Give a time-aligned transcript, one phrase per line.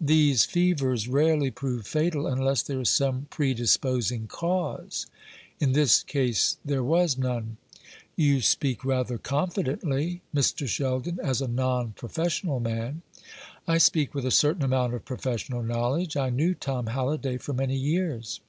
[0.00, 5.04] These fevers rarely prove fatal unless there is some predisposing cause."
[5.60, 7.58] "In this case there was none."
[8.16, 10.66] "You speak rather confidently, Mr.
[10.66, 13.02] Sheldon, as a non professional man."
[13.68, 16.16] "I speak with a certain amount of professional knowledge.
[16.16, 18.40] I knew Tom Halliday for many years."